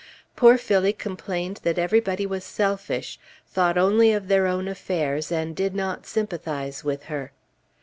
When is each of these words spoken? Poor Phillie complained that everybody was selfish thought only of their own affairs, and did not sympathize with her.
Poor 0.35 0.57
Phillie 0.57 0.93
complained 0.93 1.59
that 1.61 1.77
everybody 1.77 2.25
was 2.25 2.43
selfish 2.43 3.19
thought 3.45 3.77
only 3.77 4.11
of 4.11 4.29
their 4.29 4.47
own 4.47 4.67
affairs, 4.67 5.31
and 5.31 5.55
did 5.55 5.75
not 5.75 6.07
sympathize 6.07 6.83
with 6.83 7.03
her. 7.03 7.31